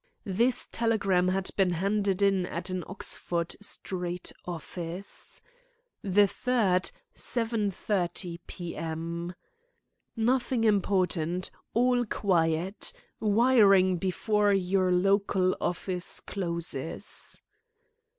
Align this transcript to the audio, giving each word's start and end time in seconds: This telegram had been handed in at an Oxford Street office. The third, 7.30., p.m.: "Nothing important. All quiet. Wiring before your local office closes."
This 0.25 0.65
telegram 0.67 1.27
had 1.27 1.51
been 1.55 1.73
handed 1.73 2.23
in 2.23 2.47
at 2.47 2.71
an 2.71 2.83
Oxford 2.87 3.55
Street 3.61 4.31
office. 4.45 5.43
The 6.01 6.25
third, 6.25 6.89
7.30., 7.15 8.39
p.m.: 8.47 9.35
"Nothing 10.15 10.63
important. 10.63 11.51
All 11.75 12.03
quiet. 12.07 12.93
Wiring 13.19 13.97
before 13.97 14.51
your 14.53 14.91
local 14.91 15.55
office 15.61 16.19
closes." 16.19 17.39